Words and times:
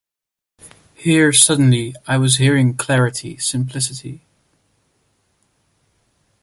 Here, 0.95 1.31
suddenly, 1.31 1.93
I 2.07 2.17
was 2.17 2.37
hearing 2.37 2.73
clarity, 2.75 3.37
simplicity. 3.37 4.23